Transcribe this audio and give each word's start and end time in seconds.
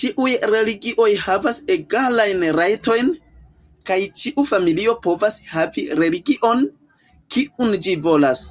Ĉiuj 0.00 0.30
religioj 0.52 1.10
havas 1.24 1.60
egalajn 1.74 2.40
rajtojn, 2.56 3.12
kaj 3.90 3.98
ĉiu 4.22 4.44
familio 4.48 4.94
povas 5.04 5.36
havi 5.54 5.84
religion, 6.00 6.64
kiun 7.36 7.72
ĝi 7.86 7.94
volas. 8.08 8.42